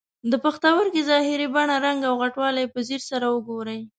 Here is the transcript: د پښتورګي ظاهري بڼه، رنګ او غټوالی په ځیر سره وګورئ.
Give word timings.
د 0.31 0.33
پښتورګي 0.43 1.01
ظاهري 1.09 1.47
بڼه، 1.55 1.75
رنګ 1.85 1.99
او 2.09 2.13
غټوالی 2.21 2.65
په 2.73 2.79
ځیر 2.87 3.01
سره 3.09 3.25
وګورئ. 3.35 3.81